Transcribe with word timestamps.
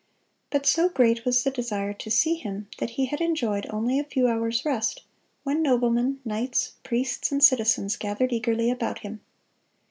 But 0.49 0.65
so 0.65 0.89
great 0.89 1.25
was 1.25 1.43
the 1.43 1.51
desire 1.51 1.93
to 1.93 2.09
see 2.09 2.33
him, 2.33 2.67
that 2.79 2.89
he 2.97 3.05
had 3.05 3.21
enjoyed 3.21 3.67
only 3.69 3.99
a 3.99 4.03
few 4.03 4.27
hours' 4.27 4.65
rest, 4.65 5.03
when 5.43 5.61
noblemen, 5.61 6.21
knights, 6.25 6.71
priests, 6.83 7.31
and 7.31 7.43
citizens 7.43 7.97
gathered 7.97 8.33
eagerly 8.33 8.71
about 8.71 9.01
him. 9.01 9.21